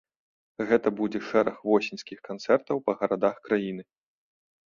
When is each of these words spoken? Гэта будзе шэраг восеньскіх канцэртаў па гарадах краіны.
Гэта 0.69 0.91
будзе 0.99 1.19
шэраг 1.31 1.59
восеньскіх 1.73 2.19
канцэртаў 2.29 2.77
па 2.87 2.91
гарадах 3.01 3.35
краіны. 3.49 3.83